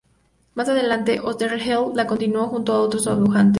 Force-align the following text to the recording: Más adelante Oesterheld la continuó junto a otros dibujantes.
Más 0.55 0.67
adelante 0.67 1.19
Oesterheld 1.19 1.93
la 1.95 2.07
continuó 2.07 2.47
junto 2.47 2.73
a 2.73 2.81
otros 2.81 3.05
dibujantes. 3.05 3.49